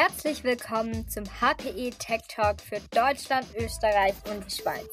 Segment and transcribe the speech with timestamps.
[0.00, 4.86] Herzlich willkommen zum HPE Tech Talk für Deutschland, Österreich und die Schweiz.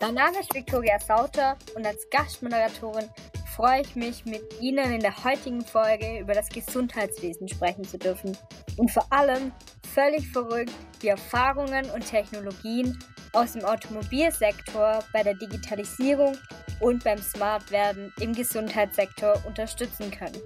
[0.00, 3.10] Mein Name ist Viktoria Sauter und als Gastmoderatorin
[3.54, 8.34] freue ich mich, mit Ihnen in der heutigen Folge über das Gesundheitswesen sprechen zu dürfen
[8.78, 9.52] und vor allem
[9.92, 10.72] völlig verrückt
[11.02, 12.98] die Erfahrungen und Technologien
[13.34, 16.34] aus dem Automobilsektor bei der Digitalisierung
[16.80, 20.40] und beim Smartwerden im Gesundheitssektor unterstützen können.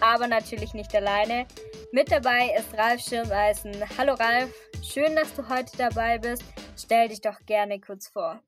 [0.00, 1.46] Aber natürlich nicht alleine,
[1.96, 3.72] mit dabei ist Ralf Schirmeisen.
[3.96, 6.44] Hallo Ralf, schön, dass du heute dabei bist.
[6.76, 8.38] Stell dich doch gerne kurz vor.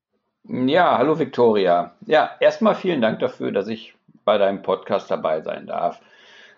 [0.43, 1.95] Ja, hallo Viktoria.
[2.05, 5.99] Ja, erstmal vielen Dank dafür, dass ich bei deinem Podcast dabei sein darf.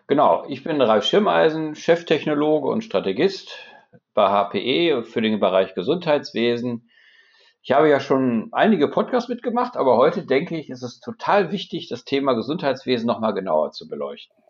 [0.08, 3.58] Genau, ich bin Ralf Schirmeisen, Cheftechnologe und Strategist
[4.14, 6.90] bei HPE für den Bereich Gesundheitswesen.
[7.62, 11.88] Ich habe ja schon einige Podcasts mitgemacht, aber heute denke ich, ist es total wichtig,
[11.88, 14.41] das Thema Gesundheitswesen nochmal genauer zu beleuchten.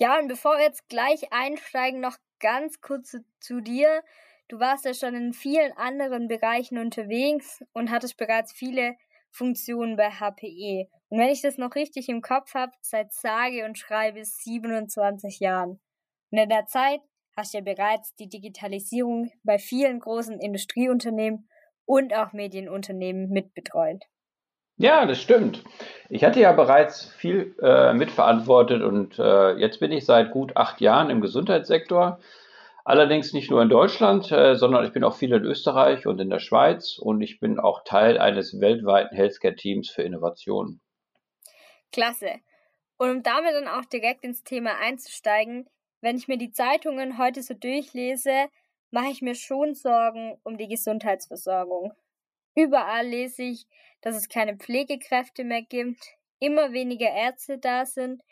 [0.00, 4.02] Ja, und bevor wir jetzt gleich einsteigen, noch ganz kurz zu dir.
[4.48, 8.96] Du warst ja schon in vielen anderen Bereichen unterwegs und hattest bereits viele
[9.30, 10.88] Funktionen bei HPE.
[11.10, 15.78] Und wenn ich das noch richtig im Kopf habe, seit sage und schreibe 27 Jahren.
[16.30, 17.02] Und in der Zeit
[17.36, 21.46] hast du ja bereits die Digitalisierung bei vielen großen Industrieunternehmen
[21.84, 24.02] und auch Medienunternehmen mitbetreut.
[24.80, 25.62] Ja, das stimmt.
[26.08, 30.80] Ich hatte ja bereits viel äh, mitverantwortet und äh, jetzt bin ich seit gut acht
[30.80, 32.18] Jahren im Gesundheitssektor.
[32.82, 36.30] Allerdings nicht nur in Deutschland, äh, sondern ich bin auch viel in Österreich und in
[36.30, 40.80] der Schweiz und ich bin auch Teil eines weltweiten Healthcare-Teams für Innovationen.
[41.92, 42.36] Klasse.
[42.96, 45.68] Und um damit dann auch direkt ins Thema einzusteigen,
[46.00, 48.46] wenn ich mir die Zeitungen heute so durchlese,
[48.90, 51.92] mache ich mir schon Sorgen um die Gesundheitsversorgung.
[52.54, 53.66] Überall lese ich,
[54.00, 56.02] dass es keine Pflegekräfte mehr gibt,
[56.38, 58.22] immer weniger Ärzte da sind,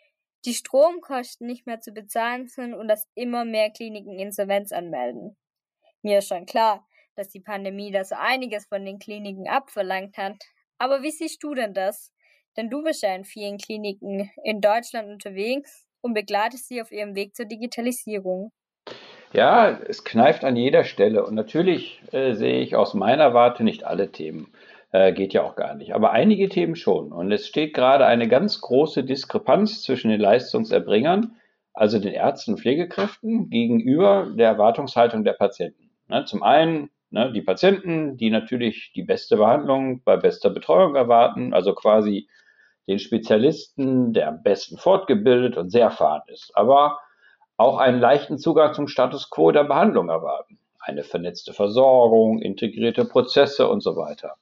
[0.45, 5.37] die Stromkosten nicht mehr zu bezahlen sind und dass immer mehr Kliniken Insolvenz anmelden.
[6.03, 10.37] Mir ist schon klar, dass die Pandemie da so einiges von den Kliniken abverlangt hat.
[10.79, 12.13] Aber wie siehst du denn das?
[12.57, 17.15] Denn du bist ja in vielen Kliniken in Deutschland unterwegs und begleitest sie auf ihrem
[17.15, 18.53] Weg zur Digitalisierung.
[19.33, 23.85] Ja, es kneift an jeder Stelle und natürlich äh, sehe ich aus meiner Warte nicht
[23.85, 24.49] alle Themen.
[24.91, 25.95] Äh, geht ja auch gar nicht.
[25.95, 27.13] Aber einige Themen schon.
[27.13, 31.37] Und es steht gerade eine ganz große Diskrepanz zwischen den Leistungserbringern,
[31.75, 35.91] also den Ärzten und Pflegekräften, gegenüber der Erwartungshaltung der Patienten.
[36.09, 41.53] Ne, zum einen ne, die Patienten, die natürlich die beste Behandlung bei bester Betreuung erwarten,
[41.53, 42.29] also quasi
[42.87, 46.51] den Spezialisten, der am besten fortgebildet und sehr erfahren ist.
[46.55, 46.99] Aber
[47.59, 50.59] auch einen leichten Zugang zum Status quo der Behandlung erwarten.
[50.81, 54.37] Eine vernetzte Versorgung, integrierte Prozesse und so weiter.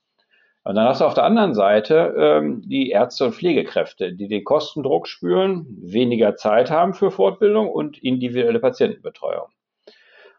[0.63, 4.45] Und dann hast du auf der anderen Seite ähm, die Ärzte und Pflegekräfte, die den
[4.45, 9.49] Kostendruck spüren, weniger Zeit haben für Fortbildung und individuelle Patientenbetreuung.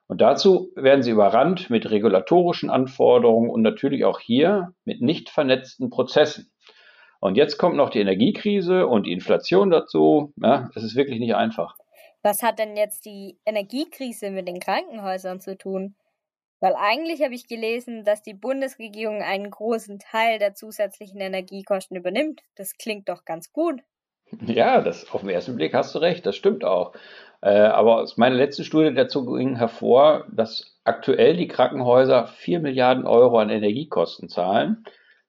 [0.08, 5.90] Und dazu werden sie überrannt mit regulatorischen Anforderungen und natürlich auch hier mit nicht vernetzten
[5.90, 6.52] Prozessen.
[7.20, 10.34] Und jetzt kommt noch die Energiekrise und die Inflation dazu.
[10.38, 11.76] Ja, das ist wirklich nicht einfach.
[12.22, 15.96] Was hat denn jetzt die Energiekrise mit den Krankenhäusern zu tun?
[16.60, 22.42] Weil eigentlich habe ich gelesen, dass die Bundesregierung einen großen Teil der zusätzlichen Energiekosten übernimmt.
[22.56, 23.82] Das klingt doch ganz gut.
[24.46, 26.94] Ja, das auf den ersten Blick hast du recht, das stimmt auch.
[27.42, 33.06] Äh, aber aus meiner letzten Studie dazu ging hervor, dass aktuell die Krankenhäuser 4 Milliarden
[33.06, 34.84] Euro an Energiekosten zahlen.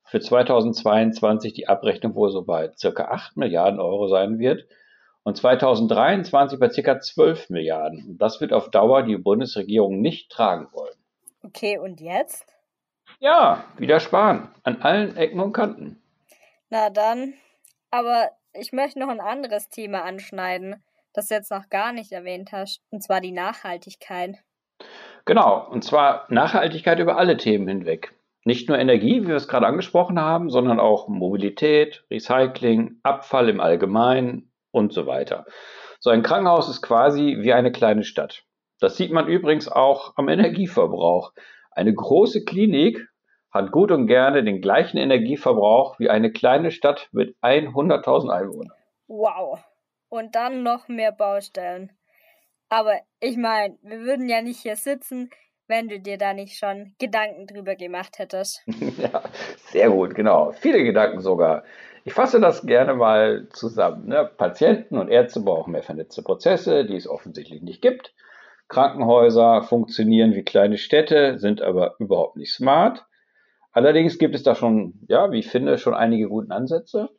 [0.05, 4.65] Für 2022 die Abrechnung wohl so bei circa 8 Milliarden Euro sein wird
[5.29, 7.01] und 2023 bei ca.
[7.01, 8.17] 12 Milliarden.
[8.17, 10.97] Das wird auf Dauer die Bundesregierung nicht tragen wollen.
[11.43, 12.47] Okay, und jetzt?
[13.21, 14.49] Ja, wieder sparen.
[14.63, 16.03] An allen Ecken und Kanten.
[16.71, 17.35] Na dann.
[17.91, 22.53] Aber ich möchte noch ein anderes Thema anschneiden, das du jetzt noch gar nicht erwähnt
[22.53, 24.37] hast, und zwar die Nachhaltigkeit.
[25.27, 28.15] Genau, und zwar Nachhaltigkeit über alle Themen hinweg.
[28.45, 33.61] Nicht nur Energie, wie wir es gerade angesprochen haben, sondern auch Mobilität, Recycling, Abfall im
[33.61, 35.47] Allgemeinen, und so weiter.
[36.01, 38.45] So ein Krankenhaus ist quasi wie eine kleine Stadt.
[38.81, 41.33] Das sieht man übrigens auch am Energieverbrauch.
[41.71, 43.09] Eine große Klinik
[43.51, 48.77] hat gut und gerne den gleichen Energieverbrauch wie eine kleine Stadt mit 100.000 Einwohnern.
[49.09, 49.65] Wow.
[50.09, 51.93] Und dann noch mehr Baustellen.
[52.69, 55.31] Aber ich meine, wir würden ja nicht hier sitzen,
[55.67, 58.63] wenn du dir da nicht schon Gedanken drüber gemacht hättest.
[58.99, 59.23] ja,
[59.71, 60.53] sehr gut, genau.
[60.53, 61.65] Viele Gedanken sogar.
[62.09, 64.09] Ich fasse das gerne mal zusammen.
[64.09, 64.25] Ne?
[64.39, 68.15] Patienten und Ärzte brauchen mehr vernetzte Prozesse, die es offensichtlich nicht gibt.
[68.69, 73.05] Krankenhäuser funktionieren wie kleine Städte, sind aber überhaupt nicht smart.
[73.73, 77.11] Allerdings gibt es da schon, ja, wie ich finde, schon einige gute Ansätze.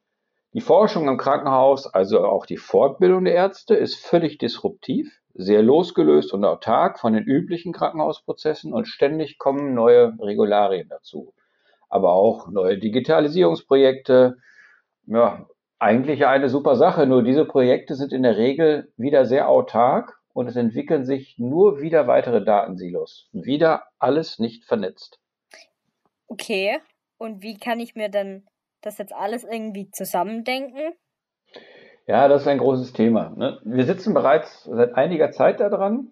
[0.54, 5.22] Die Forschung im Krankenhaus, also auch die Fortbildung der Ärzte, ist völlig disruptiv.
[5.36, 11.36] sehr losgelöst und autark von den üblichen Krankenhausprozessen und ständig kommen neue Regularien dazu.
[11.90, 14.38] Aber auch neue Digitalisierungsprojekte.
[15.12, 15.48] Ja,
[15.80, 20.48] eigentlich eine super Sache, nur diese Projekte sind in der Regel wieder sehr autark und
[20.48, 23.28] es entwickeln sich nur wieder weitere Datensilos.
[23.34, 25.20] Wieder alles nicht vernetzt.
[26.28, 26.78] Okay,
[27.18, 28.46] und wie kann ich mir denn
[28.82, 30.94] das jetzt alles irgendwie zusammendenken?
[32.06, 33.32] Ja, das ist ein großes Thema.
[33.36, 33.60] Ne?
[33.64, 36.12] Wir sitzen bereits seit einiger Zeit daran.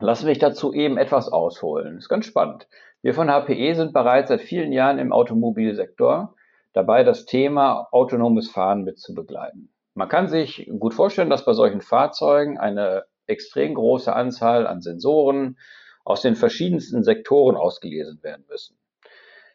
[0.00, 1.94] Lassen mich dazu eben etwas ausholen.
[1.94, 2.68] Das ist ganz spannend.
[3.00, 6.34] Wir von HPE sind bereits seit vielen Jahren im Automobilsektor
[6.78, 9.70] dabei, das Thema autonomes Fahren mit zu begleiten.
[9.94, 15.58] Man kann sich gut vorstellen, dass bei solchen Fahrzeugen eine extrem große Anzahl an Sensoren
[16.04, 18.78] aus den verschiedensten Sektoren ausgelesen werden müssen.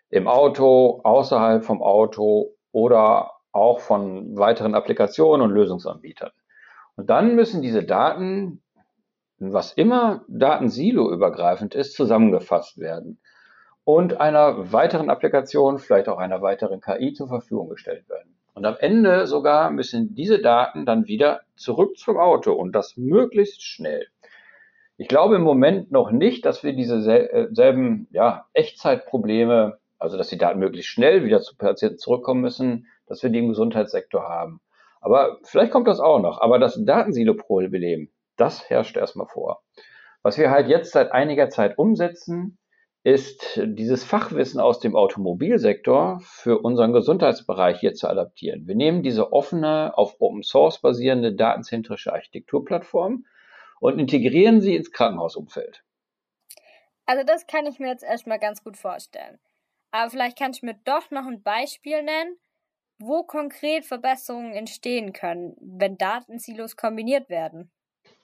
[0.10, 6.32] Im Auto, außerhalb vom Auto oder auch von weiteren Applikationen und Lösungsanbietern.
[6.98, 8.62] Und dann müssen diese Daten,
[9.40, 13.20] was immer Datensilo-übergreifend ist, zusammengefasst werden
[13.86, 18.38] und einer weiteren Applikation, vielleicht auch einer weiteren KI zur Verfügung gestellt werden.
[18.54, 23.64] Und am Ende sogar müssen diese Daten dann wieder zurück zum Auto und das möglichst
[23.64, 24.08] schnell.
[24.98, 30.30] Ich glaube im Moment noch nicht, dass wir diese äh, selben ja, Echtzeitprobleme, also dass
[30.30, 34.62] die Daten möglichst schnell wieder zu Patienten zurückkommen müssen, dass wir die im Gesundheitssektor haben.
[35.02, 36.40] Aber vielleicht kommt das auch noch.
[36.40, 39.64] Aber das Datensilo-Problem, das herrscht erstmal vor.
[40.22, 42.58] Was wir halt jetzt seit einiger Zeit umsetzen,
[43.04, 48.66] ist dieses Fachwissen aus dem Automobilsektor für unseren Gesundheitsbereich hier zu adaptieren.
[48.66, 53.26] Wir nehmen diese offene, auf Open Source basierende datenzentrische Architekturplattform
[53.82, 55.84] und integrieren sie ins Krankenhausumfeld.
[57.06, 59.38] Also das kann ich mir jetzt erstmal ganz gut vorstellen.
[59.92, 62.38] Aber vielleicht kannst du mir doch noch ein Beispiel nennen,
[63.00, 67.70] wo konkret Verbesserungen entstehen können, wenn Datensilos kombiniert werden.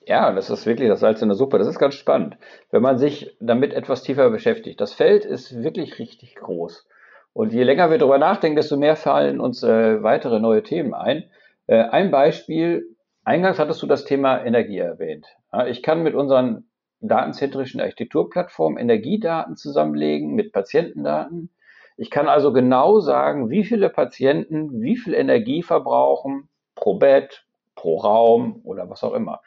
[0.06, 1.58] Ja, das ist wirklich das Salz in der Suppe.
[1.58, 2.36] Das ist ganz spannend,
[2.70, 4.80] wenn man sich damit etwas tiefer beschäftigt.
[4.80, 6.86] Das Feld ist wirklich richtig groß.
[7.32, 11.30] Und je länger wir darüber nachdenken, desto mehr fallen uns äh, weitere neue Themen ein.
[11.66, 15.26] Äh, ein Beispiel, eingangs hattest du das Thema Energie erwähnt.
[15.52, 16.68] Ja, ich kann mit unseren
[17.00, 21.50] datenzentrischen Architekturplattformen Energiedaten zusammenlegen mit Patientendaten.
[21.96, 27.44] Ich kann also genau sagen, wie viele Patienten wie viel Energie verbrauchen pro Bett,
[27.74, 29.40] pro Raum oder was auch immer.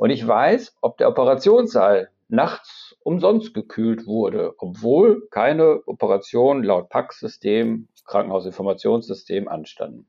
[0.00, 7.86] Und ich weiß, ob der Operationssaal nachts umsonst gekühlt wurde, obwohl keine Operation laut PAX-System,
[8.06, 10.08] Krankenhausinformationssystem, anstanden.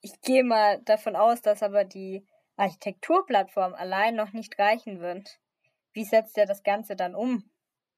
[0.00, 2.24] Ich gehe mal davon aus, dass aber die
[2.56, 5.28] Architekturplattform allein noch nicht reichen wird.
[5.92, 7.44] Wie setzt ihr das Ganze dann um?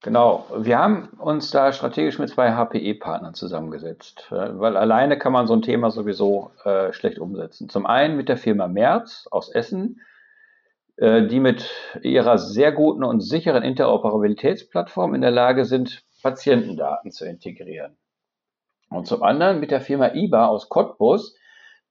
[0.00, 5.46] Genau, wir haben uns da strategisch mit zwei HPE-Partnern zusammengesetzt, äh, weil alleine kann man
[5.46, 7.68] so ein Thema sowieso äh, schlecht umsetzen.
[7.68, 10.00] Zum einen mit der Firma Merz aus Essen,
[11.02, 11.68] die mit
[12.02, 17.96] ihrer sehr guten und sicheren Interoperabilitätsplattform in der Lage sind, Patientendaten zu integrieren.
[18.88, 21.34] Und zum anderen mit der Firma IBA aus Cottbus,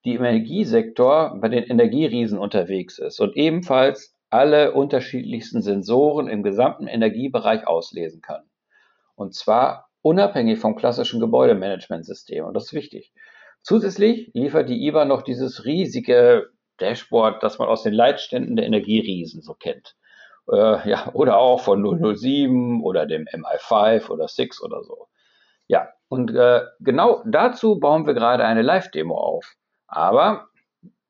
[0.06, 6.86] die im Energiesektor bei den Energieriesen unterwegs ist und ebenfalls alle unterschiedlichsten Sensoren im gesamten
[6.86, 8.44] Energiebereich auslesen kann.
[9.14, 12.46] Und zwar unabhängig vom klassischen Gebäudemanagementsystem.
[12.46, 13.12] Und das ist wichtig.
[13.60, 16.48] Zusätzlich liefert die IBA noch dieses riesige
[16.82, 19.94] Dashboard, das man aus den Leitständen der Energieriesen so kennt.
[20.50, 25.08] Äh, ja, oder auch von 007 oder dem MI5 oder 6 oder so.
[25.68, 29.54] Ja, und äh, genau dazu bauen wir gerade eine Live-Demo auf.
[29.86, 30.48] Aber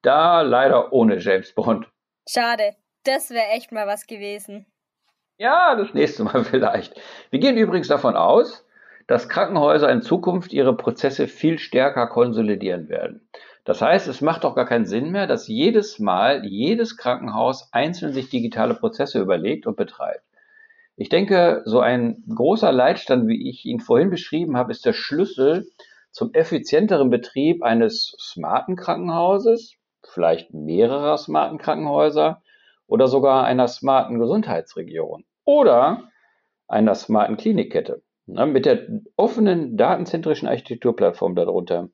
[0.02, 1.88] da leider ohne James Bond.
[2.28, 2.76] Schade.
[3.04, 4.66] Das wäre echt mal was gewesen.
[5.38, 7.00] Ja, das nächste Mal vielleicht.
[7.30, 8.64] Wir gehen übrigens davon aus,
[9.06, 13.28] dass Krankenhäuser in Zukunft ihre Prozesse viel stärker konsolidieren werden.
[13.64, 18.12] Das heißt, es macht doch gar keinen Sinn mehr, dass jedes Mal jedes Krankenhaus einzeln
[18.12, 20.24] sich digitale Prozesse überlegt und betreibt.
[20.96, 25.66] Ich denke, so ein großer Leitstand, wie ich ihn vorhin beschrieben habe, ist der Schlüssel
[26.10, 32.42] zum effizienteren Betrieb eines smarten Krankenhauses, vielleicht mehrerer smarten Krankenhäuser
[32.86, 36.10] oder sogar einer smarten Gesundheitsregion oder
[36.68, 38.02] einer smarten Klinikkette.
[38.26, 41.88] mit der offenen datenzentrischen Architekturplattform darunter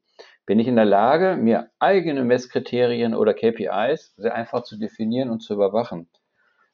[0.48, 5.40] bin ich in der Lage, mir eigene Messkriterien oder KPIs sehr einfach zu definieren und
[5.40, 6.08] zu überwachen.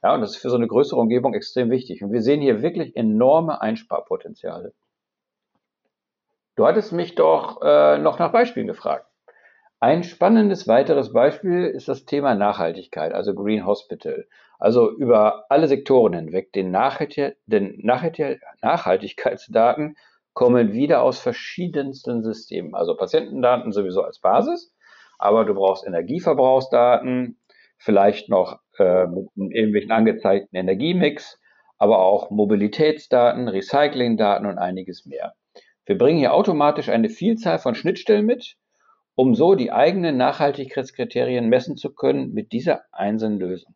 [0.01, 2.05] Ja, und das ist für so eine größere Umgebung extrem wichtig.
[2.05, 4.75] Und wir sehen hier wirklich enorme Einsparpotenziale.
[6.55, 9.09] Du hattest mich doch äh, noch nach Beispielen gefragt.
[9.81, 14.29] Ein spannendes weiteres Beispiel ist das Thema Nachhaltigkeit, also Green Hospital.
[14.61, 16.53] Also über alle Sektoren hinweg.
[16.53, 19.97] Den, Nachhaltig den Nachhaltig Nachhaltigkeitsdaten
[20.35, 22.75] kommen wieder aus verschiedensten Systemen.
[22.75, 24.75] Also Patientendaten sowieso als Basis,
[25.19, 27.39] aber du brauchst Energieverbrauchsdaten,
[27.79, 31.39] vielleicht noch äh, mit irgendwelchen angezeigten Energiemix,
[31.79, 35.35] aber auch Mobilitätsdaten, Recyclingdaten und einiges mehr.
[35.87, 38.57] Wir bringen hier automatisch eine Vielzahl von Schnittstellen mit,
[39.15, 43.75] um so die eigenen Nachhaltigkeitskriterien messen zu können mit dieser einzelnen Lösung.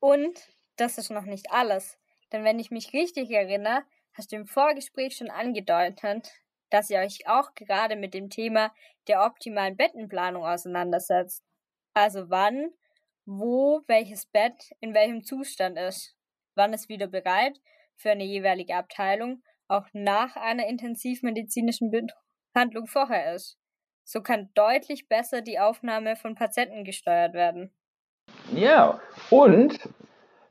[0.00, 0.38] Und
[0.76, 1.98] das ist noch nicht alles.
[2.32, 3.82] Denn wenn ich mich richtig erinnere,
[4.16, 6.30] hast du im Vorgespräch schon angedeutet,
[6.70, 8.72] dass ihr euch auch gerade mit dem Thema
[9.08, 11.44] der optimalen Bettenplanung auseinandersetzt.
[11.94, 12.70] Also wann,
[13.24, 16.14] wo welches Bett in welchem Zustand ist,
[16.54, 17.58] wann es wieder bereit
[17.94, 21.90] für eine jeweilige Abteilung auch nach einer intensivmedizinischen
[22.52, 23.58] Behandlung vorher ist.
[24.04, 27.74] So kann deutlich besser die Aufnahme von Patienten gesteuert werden.
[28.52, 29.78] Ja, und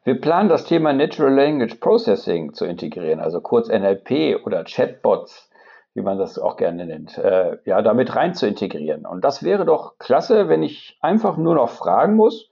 [0.06, 5.50] wir planen das Thema Natural Language Processing zu integrieren, also kurz NLP oder Chatbots,
[5.94, 9.06] wie man das auch gerne nennt, äh, ja, damit rein zu integrieren.
[9.06, 12.52] Und das wäre doch klasse, wenn ich einfach nur noch fragen muss,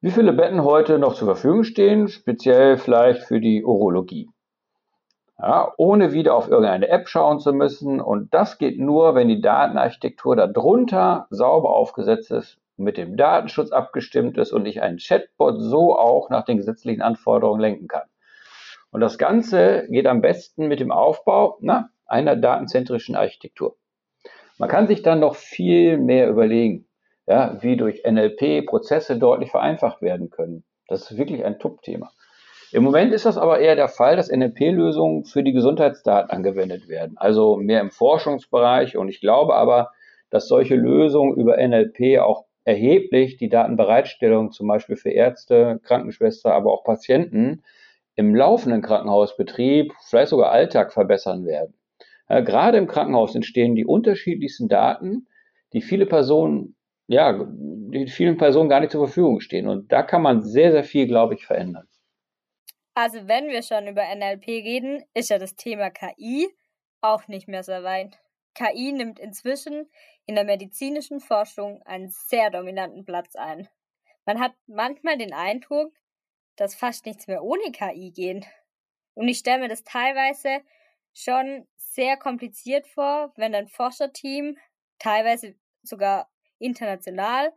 [0.00, 4.28] wie viele Betten heute noch zur Verfügung stehen, speziell vielleicht für die Urologie
[5.40, 8.00] ja, ohne wieder auf irgendeine App schauen zu müssen.
[8.00, 14.38] Und das geht nur, wenn die Datenarchitektur darunter sauber aufgesetzt ist, mit dem Datenschutz abgestimmt
[14.38, 18.08] ist und ich einen Chatbot so auch nach den gesetzlichen Anforderungen lenken kann.
[18.90, 23.76] Und das Ganze geht am besten mit dem Aufbau na, einer datenzentrischen Architektur.
[24.58, 26.88] Man kann sich dann noch viel mehr überlegen,
[27.26, 30.64] ja, wie durch NLP Prozesse deutlich vereinfacht werden können.
[30.88, 32.10] Das ist wirklich ein Top-Thema.
[32.70, 37.16] Im Moment ist das aber eher der Fall, dass NLP-Lösungen für die Gesundheitsdaten angewendet werden,
[37.16, 38.96] also mehr im Forschungsbereich.
[38.96, 39.90] Und ich glaube aber,
[40.30, 46.70] dass solche Lösungen über NLP auch erheblich die Datenbereitstellung zum Beispiel für Ärzte, Krankenschwester, aber
[46.70, 47.62] auch Patienten
[48.14, 51.72] im laufenden Krankenhausbetrieb, vielleicht sogar Alltag verbessern werden.
[52.28, 55.28] Ja, gerade im Krankenhaus entstehen die unterschiedlichsten Daten,
[55.72, 59.66] die viele Personen, ja, die vielen Personen gar nicht zur Verfügung stehen.
[59.66, 61.88] Und da kann man sehr, sehr viel, glaube ich, verändern.
[62.92, 66.48] Also wenn wir schon über NLP reden, ist ja das Thema KI
[67.00, 68.18] auch nicht mehr so weit.
[68.54, 69.86] KI nimmt inzwischen
[70.28, 73.66] in der medizinischen Forschung einen sehr dominanten Platz ein.
[74.26, 75.94] Man hat manchmal den Eindruck,
[76.54, 78.44] dass fast nichts mehr ohne KI geht.
[79.14, 80.60] Und ich stelle mir das teilweise
[81.14, 84.58] schon sehr kompliziert vor, wenn ein Forscherteam,
[84.98, 87.50] teilweise sogar international,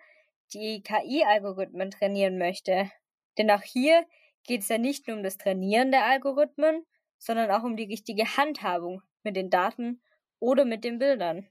[0.54, 2.90] die KI-Algorithmen trainieren möchte.
[3.38, 4.06] Denn auch hier
[4.46, 6.86] geht es ja nicht nur um das Trainieren der Algorithmen,
[7.18, 10.02] sondern auch um die richtige Handhabung mit den Daten
[10.40, 11.50] oder mit den Bildern.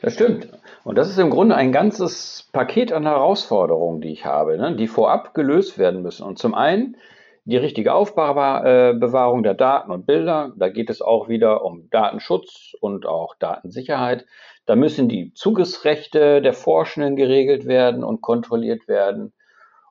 [0.00, 0.48] Das stimmt.
[0.84, 4.88] Und das ist im Grunde ein ganzes Paket an Herausforderungen, die ich habe, ne, die
[4.88, 6.24] vorab gelöst werden müssen.
[6.24, 6.96] Und zum einen
[7.44, 10.52] die richtige Aufbewahrung der Daten und Bilder.
[10.56, 14.26] Da geht es auch wieder um Datenschutz und auch Datensicherheit.
[14.66, 19.32] Da müssen die Zugriffsrechte der Forschenden geregelt werden und kontrolliert werden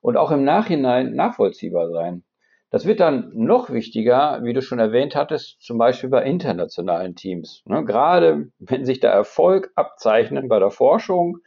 [0.02, 2.24] und auch im Nachhinein nachvollziehbar sein.
[2.72, 7.64] Das wird dann noch wichtiger, wie du schon erwähnt hattest, zum Beispiel bei internationalen Teams.
[7.66, 11.40] Ne, gerade wenn sich der Erfolg abzeichnet bei der Forschung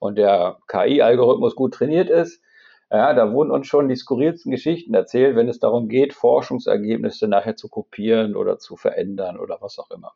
[0.00, 2.42] und der KI-Algorithmus gut trainiert ist,
[2.90, 7.54] ja, da wurden uns schon die skurrilsten Geschichten erzählt, wenn es darum geht, Forschungsergebnisse nachher
[7.54, 10.12] zu kopieren oder zu verändern oder was auch immer.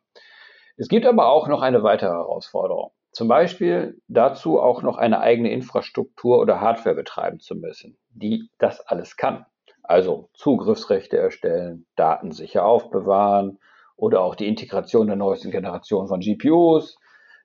[0.75, 2.91] Es gibt aber auch noch eine weitere Herausforderung.
[3.11, 8.81] Zum Beispiel dazu auch noch eine eigene Infrastruktur oder Hardware betreiben zu müssen, die das
[8.81, 9.45] alles kann.
[9.87, 13.59] Also Zugriffsrechte erstellen, Daten sicher aufbewahren
[13.95, 16.97] oder auch die Integration der neuesten Generation von GPUs.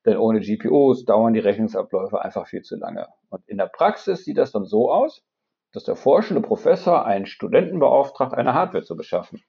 [0.05, 3.07] Denn ohne GPUs dauern die Rechnungsabläufe einfach viel zu lange.
[3.31, 5.23] Und in der Praxis sieht das dann so aus,
[5.73, 9.43] dass der forschende Professor einen Studenten beauftragt, eine Hardware zu beschaffen.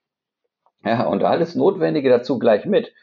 [0.86, 2.94] Ja, und alles Notwendige dazu gleich mit.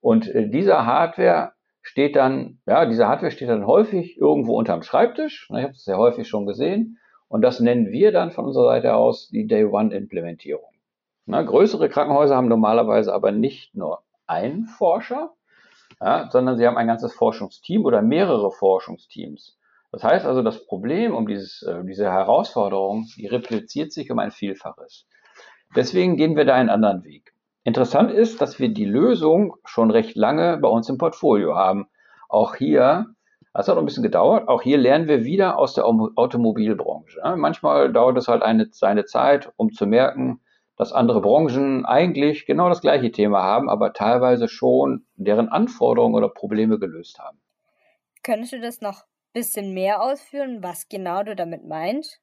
[0.00, 1.52] Und äh, dieser Hardware
[1.82, 5.48] steht dann, ja, diese Hardware steht dann häufig irgendwo unterm Schreibtisch.
[5.50, 6.98] Ich habe es sehr häufig schon gesehen.
[7.28, 10.70] Und das nennen wir dann von unserer Seite aus die Day One Implementierung.
[11.26, 15.32] Na, größere Krankenhäuser haben normalerweise aber nicht nur einen Forscher,
[16.00, 19.58] ja, sondern sie haben ein ganzes Forschungsteam oder mehrere Forschungsteams.
[19.92, 24.30] Das heißt also, das Problem um dieses, äh, diese Herausforderung, die repliziert sich um ein
[24.30, 25.06] Vielfaches.
[25.76, 27.34] Deswegen gehen wir da einen anderen Weg.
[27.64, 31.88] Interessant ist, dass wir die Lösung schon recht lange bei uns im Portfolio haben.
[32.28, 33.06] Auch hier,
[33.54, 37.20] das hat noch ein bisschen gedauert, auch hier lernen wir wieder aus der Automobilbranche.
[37.36, 40.40] Manchmal dauert es halt eine, seine Zeit, um zu merken,
[40.76, 46.28] dass andere Branchen eigentlich genau das gleiche Thema haben, aber teilweise schon deren Anforderungen oder
[46.28, 47.40] Probleme gelöst haben.
[48.22, 52.20] Könntest du das noch ein bisschen mehr ausführen, was genau du damit meinst?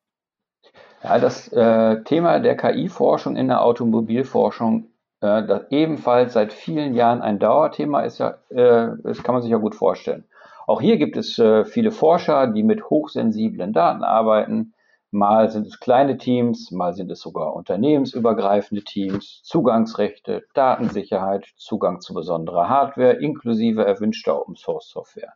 [1.04, 4.90] Ja, das äh, Thema der KI-Forschung in der Automobilforschung
[5.22, 9.52] äh, das ebenfalls seit vielen Jahren ein Dauerthema ist, ja, äh, das kann man sich
[9.52, 10.26] ja gut vorstellen.
[10.68, 14.74] Auch hier gibt es äh, viele Forscher, die mit hochsensiblen Daten arbeiten.
[15.12, 22.14] Mal sind es kleine Teams, mal sind es sogar unternehmensübergreifende Teams, Zugangsrechte, Datensicherheit, Zugang zu
[22.14, 25.34] besonderer Hardware inklusive erwünschter Open Source Software.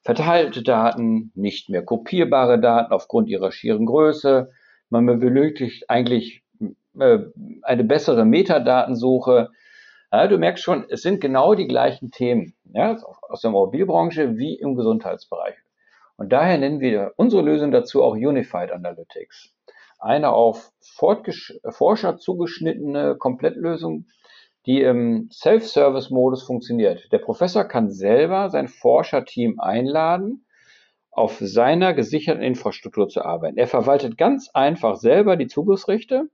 [0.00, 4.50] Verteilte Daten, nicht mehr kopierbare Daten aufgrund ihrer schieren Größe.
[4.88, 6.42] Man benötigt eigentlich
[6.98, 7.18] äh,
[7.62, 9.50] eine bessere Metadatensuche.
[10.12, 12.98] Ja, du merkst schon, es sind genau die gleichen Themen ja,
[13.30, 15.54] aus der Mobilbranche wie im Gesundheitsbereich.
[16.16, 19.54] Und daher nennen wir unsere Lösung dazu auch Unified Analytics.
[19.98, 24.04] Eine auf Forscher zugeschnittene Komplettlösung,
[24.66, 27.10] die im Self-Service-Modus funktioniert.
[27.10, 30.44] Der Professor kann selber sein Forscherteam einladen,
[31.10, 33.56] auf seiner gesicherten Infrastruktur zu arbeiten.
[33.56, 36.28] Er verwaltet ganz einfach selber die Zugriffsrechte,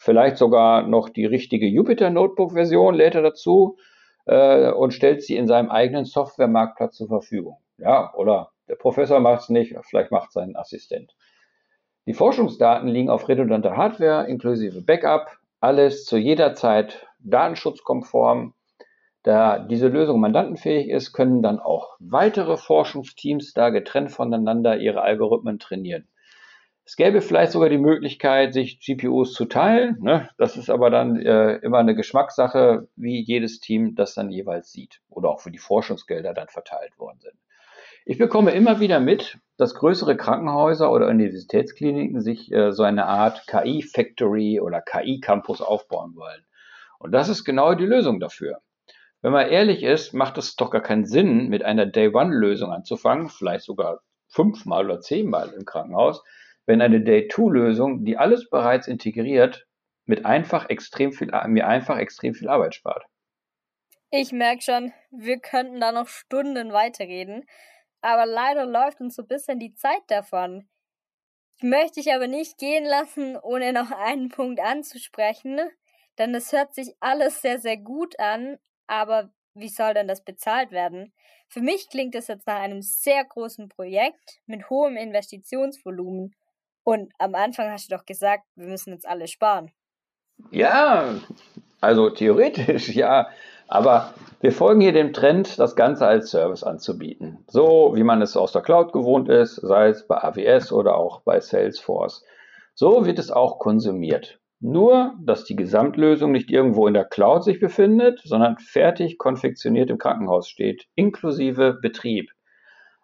[0.00, 3.76] vielleicht sogar noch die richtige Jupyter Notebook-Version lädt er dazu
[4.24, 7.58] äh, und stellt sie in seinem eigenen Softwaremarktplatz zur Verfügung.
[7.76, 11.14] Ja, oder der Professor macht es nicht, vielleicht macht sein Assistent.
[12.06, 18.54] Die Forschungsdaten liegen auf redundanter Hardware inklusive Backup, alles zu jeder Zeit datenschutzkonform.
[19.22, 25.58] Da diese Lösung mandantenfähig ist, können dann auch weitere Forschungsteams da getrennt voneinander ihre Algorithmen
[25.58, 26.08] trainieren.
[26.90, 29.98] Es gäbe vielleicht sogar die Möglichkeit, sich GPUs zu teilen.
[30.00, 30.28] Ne?
[30.38, 35.00] Das ist aber dann äh, immer eine Geschmackssache, wie jedes Team das dann jeweils sieht
[35.08, 37.36] oder auch wie die Forschungsgelder dann verteilt worden sind.
[38.06, 43.46] Ich bekomme immer wieder mit, dass größere Krankenhäuser oder Universitätskliniken sich äh, so eine Art
[43.46, 46.44] KI-Factory oder KI-Campus aufbauen wollen.
[46.98, 48.62] Und das ist genau die Lösung dafür.
[49.22, 53.64] Wenn man ehrlich ist, macht es doch gar keinen Sinn, mit einer Day-One-Lösung anzufangen, vielleicht
[53.64, 56.24] sogar fünfmal oder zehnmal im Krankenhaus,
[56.70, 59.66] wenn eine Day-Two-Lösung, die alles bereits integriert,
[60.06, 63.04] mit einfach extrem viel, mir einfach extrem viel Arbeit spart.
[64.10, 67.44] Ich merke schon, wir könnten da noch Stunden weiterreden
[68.02, 70.68] aber leider läuft uns so ein bisschen die Zeit davon.
[71.56, 75.60] Ich möchte ich aber nicht gehen lassen, ohne noch einen Punkt anzusprechen,
[76.18, 80.70] denn es hört sich alles sehr, sehr gut an, aber wie soll denn das bezahlt
[80.70, 81.12] werden?
[81.48, 86.34] Für mich klingt es jetzt nach einem sehr großen Projekt mit hohem Investitionsvolumen.
[86.84, 89.70] Und am Anfang hast du doch gesagt, wir müssen jetzt alle sparen.
[90.50, 91.14] Ja,
[91.80, 93.28] also theoretisch ja.
[93.68, 97.44] Aber wir folgen hier dem Trend, das Ganze als Service anzubieten.
[97.46, 101.20] So wie man es aus der Cloud gewohnt ist, sei es bei AWS oder auch
[101.22, 102.24] bei Salesforce.
[102.74, 104.40] So wird es auch konsumiert.
[104.58, 109.98] Nur, dass die Gesamtlösung nicht irgendwo in der Cloud sich befindet, sondern fertig konfektioniert im
[109.98, 112.30] Krankenhaus steht, inklusive Betrieb.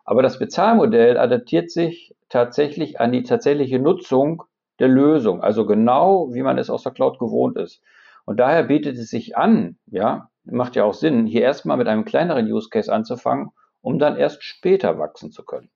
[0.04, 4.42] Aber das Bezahlmodell adaptiert sich tatsächlich an die tatsächliche Nutzung
[4.78, 7.82] der Lösung, also genau wie man es aus der Cloud gewohnt ist.
[8.24, 12.04] Und daher bietet es sich an, ja, macht ja auch Sinn, hier erstmal mit einem
[12.04, 15.70] kleineren Use Case anzufangen, um dann erst später wachsen zu können.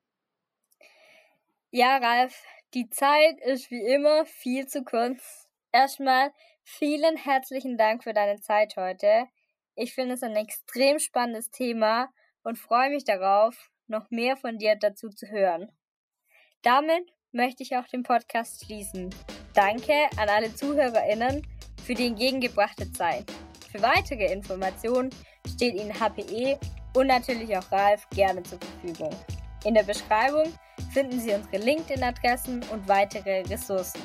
[1.70, 2.34] Ja, Ralf,
[2.74, 5.48] die Zeit ist wie immer viel zu kurz.
[5.72, 6.30] Erstmal
[6.64, 9.26] vielen herzlichen Dank für deine Zeit heute.
[9.76, 12.08] Ich finde es ein extrem spannendes Thema
[12.42, 15.70] und freue mich darauf, noch mehr von dir dazu zu hören.
[16.62, 19.14] Damit möchte ich auch den Podcast schließen.
[19.54, 21.46] Danke an alle ZuhörerInnen
[21.84, 23.24] für die entgegengebrachte Zeit.
[23.72, 25.10] Für weitere Informationen
[25.48, 26.58] steht Ihnen HPE
[26.94, 29.14] und natürlich auch Ralf gerne zur Verfügung.
[29.64, 30.52] In der Beschreibung
[30.92, 34.02] finden Sie unsere LinkedIn-Adressen und weitere Ressourcen.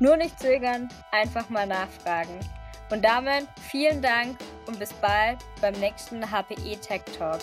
[0.00, 2.38] Nur nicht zögern, einfach mal nachfragen.
[2.90, 7.40] Und damit vielen Dank und bis bald beim nächsten HPE Tech Talk.